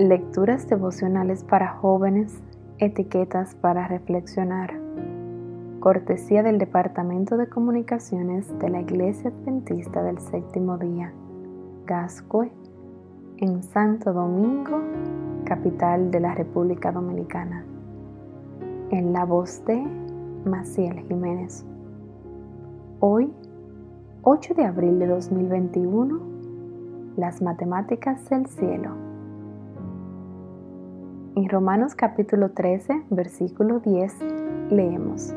[0.00, 2.42] Lecturas devocionales para jóvenes,
[2.78, 4.80] etiquetas para reflexionar.
[5.78, 11.12] Cortesía del Departamento de Comunicaciones de la Iglesia Adventista del Séptimo Día,
[11.84, 12.50] Gascue,
[13.36, 14.80] en Santo Domingo,
[15.44, 17.66] capital de la República Dominicana.
[18.88, 19.86] En la voz de
[20.46, 21.66] Maciel Jiménez.
[23.00, 23.30] Hoy,
[24.22, 26.20] 8 de abril de 2021,
[27.18, 29.09] las matemáticas del cielo.
[31.36, 34.18] En Romanos capítulo 13, versículo 10,
[34.70, 35.32] leemos,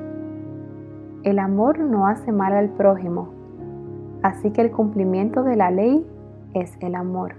[1.22, 3.30] El amor no hace mal al prójimo,
[4.24, 6.04] así que el cumplimiento de la ley
[6.56, 7.36] es el amor.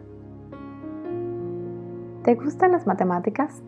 [2.22, 3.60] ¿Te gustan las matemáticas?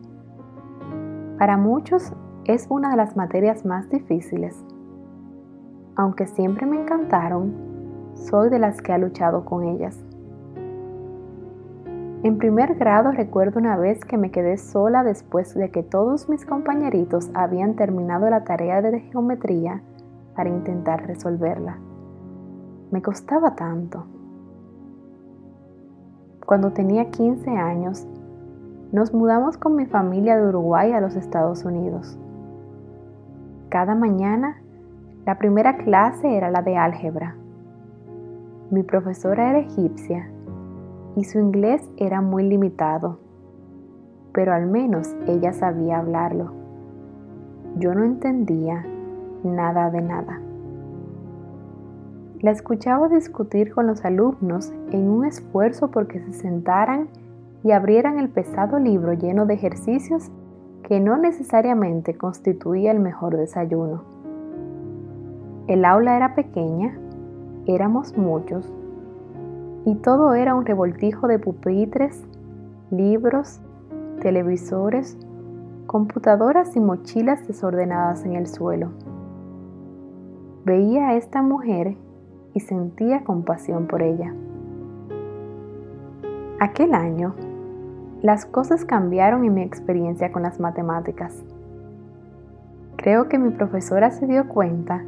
[1.37, 2.13] Para muchos
[2.45, 4.65] es una de las materias más difíciles.
[5.97, 7.53] Aunque siempre me encantaron,
[8.15, 10.01] soy de las que ha luchado con ellas.
[12.27, 16.45] En primer grado recuerdo una vez que me quedé sola después de que todos mis
[16.45, 19.80] compañeritos habían terminado la tarea de geometría
[20.35, 21.79] para intentar resolverla.
[22.91, 24.07] Me costaba tanto.
[26.45, 28.09] Cuando tenía 15 años,
[28.91, 32.19] nos mudamos con mi familia de Uruguay a los Estados Unidos.
[33.69, 34.60] Cada mañana,
[35.24, 37.37] la primera clase era la de álgebra.
[38.73, 40.29] Mi profesora era egipcia
[41.17, 43.19] y su inglés era muy limitado,
[44.33, 46.53] pero al menos ella sabía hablarlo.
[47.79, 48.87] Yo no entendía
[49.43, 50.41] nada de nada.
[52.41, 57.09] La escuchaba discutir con los alumnos en un esfuerzo porque se sentaran
[57.65, 60.31] y abrieran el pesado libro lleno de ejercicios
[60.83, 64.03] que no necesariamente constituía el mejor desayuno.
[65.67, 66.97] El aula era pequeña,
[67.67, 68.72] éramos muchos,
[69.87, 72.20] y todo era un revoltijo de pupitres,
[72.91, 73.60] libros,
[74.20, 75.16] televisores,
[75.87, 78.91] computadoras y mochilas desordenadas en el suelo.
[80.64, 81.96] Veía a esta mujer
[82.52, 84.34] y sentía compasión por ella.
[86.58, 87.36] Aquel año,
[88.22, 91.44] las cosas cambiaron en mi experiencia con las matemáticas.
[92.96, 95.04] Creo que mi profesora se dio cuenta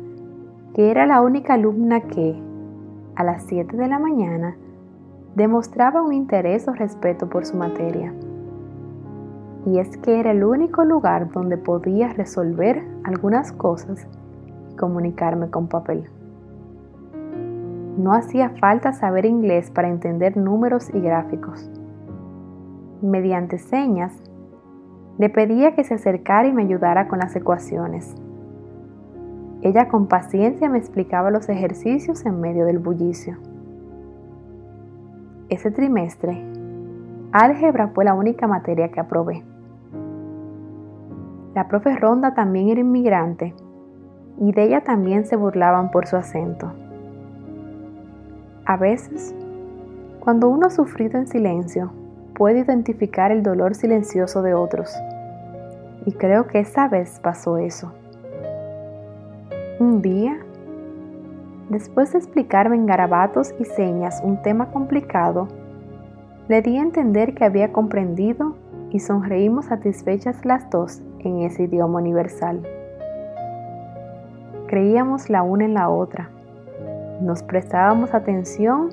[0.72, 2.40] que era la única alumna que,
[3.16, 4.56] a las 7 de la mañana,
[5.38, 8.12] demostraba un interés o respeto por su materia.
[9.64, 14.06] Y es que era el único lugar donde podía resolver algunas cosas
[14.70, 16.10] y comunicarme con papel.
[17.96, 21.70] No hacía falta saber inglés para entender números y gráficos.
[23.00, 24.12] Mediante señas,
[25.18, 28.14] le pedía que se acercara y me ayudara con las ecuaciones.
[29.62, 33.36] Ella con paciencia me explicaba los ejercicios en medio del bullicio.
[35.48, 36.42] Ese trimestre,
[37.32, 39.42] álgebra fue la única materia que aprobé.
[41.54, 43.54] La profe Ronda también era inmigrante
[44.38, 46.70] y de ella también se burlaban por su acento.
[48.66, 49.34] A veces,
[50.20, 51.92] cuando uno ha sufrido en silencio,
[52.34, 54.94] puede identificar el dolor silencioso de otros.
[56.04, 57.94] Y creo que esa vez pasó eso.
[59.80, 60.38] Un día,
[61.68, 65.48] Después de explicarme en garabatos y señas un tema complicado,
[66.48, 68.54] le di a entender que había comprendido
[68.90, 72.66] y sonreímos satisfechas las dos en ese idioma universal.
[74.66, 76.30] Creíamos la una en la otra,
[77.20, 78.88] nos prestábamos atención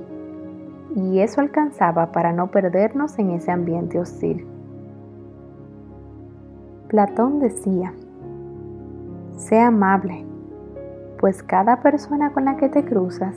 [0.95, 4.45] y eso alcanzaba para no perdernos en ese ambiente hostil.
[6.89, 7.93] Platón decía,
[9.37, 10.25] sea amable,
[11.25, 13.35] pues cada persona con la que te cruzas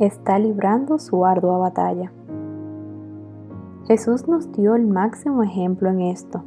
[0.00, 2.10] está librando su ardua batalla.
[3.86, 6.42] Jesús nos dio el máximo ejemplo en esto.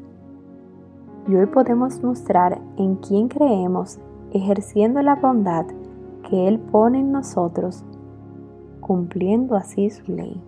[1.30, 4.00] Y hoy podemos mostrar en quién creemos
[4.34, 5.66] ejerciendo la bondad
[6.30, 7.86] que Él pone en nosotros,
[8.82, 10.44] cumpliendo así su ley.